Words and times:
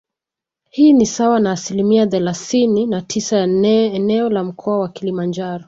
Hii 0.69 0.93
ni 0.93 1.05
sawa 1.05 1.39
na 1.39 1.51
asilimia 1.51 2.07
thelasini 2.07 2.87
na 2.87 3.01
tisa 3.01 3.37
ya 3.37 3.43
eneo 3.45 4.29
la 4.29 4.43
Mkoa 4.43 4.79
wa 4.79 4.89
Kilimanjaro 4.89 5.59